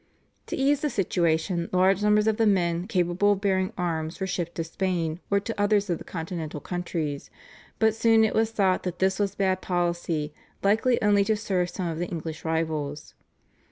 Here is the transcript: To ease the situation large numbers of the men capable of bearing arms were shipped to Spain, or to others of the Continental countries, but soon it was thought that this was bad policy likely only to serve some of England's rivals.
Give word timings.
To 0.47 0.55
ease 0.55 0.81
the 0.81 0.89
situation 0.89 1.69
large 1.71 2.01
numbers 2.01 2.25
of 2.25 2.37
the 2.37 2.47
men 2.47 2.87
capable 2.87 3.33
of 3.33 3.41
bearing 3.41 3.71
arms 3.77 4.19
were 4.19 4.25
shipped 4.25 4.55
to 4.55 4.63
Spain, 4.63 5.19
or 5.29 5.39
to 5.39 5.61
others 5.61 5.91
of 5.91 5.99
the 5.99 6.03
Continental 6.03 6.59
countries, 6.59 7.29
but 7.77 7.93
soon 7.93 8.23
it 8.23 8.33
was 8.33 8.49
thought 8.49 8.81
that 8.81 8.97
this 8.97 9.19
was 9.19 9.35
bad 9.35 9.61
policy 9.61 10.33
likely 10.63 10.99
only 11.03 11.23
to 11.25 11.35
serve 11.37 11.69
some 11.69 11.85
of 11.87 12.01
England's 12.01 12.43
rivals. 12.43 13.13